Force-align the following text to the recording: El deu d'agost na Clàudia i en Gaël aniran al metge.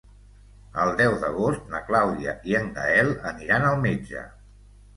El 0.85 0.93
deu 1.01 1.17
d'agost 1.23 1.67
na 1.75 1.83
Clàudia 1.91 2.35
i 2.53 2.59
en 2.63 2.73
Gaël 2.81 3.15
aniran 3.35 3.69
al 3.71 3.81
metge. 3.87 4.29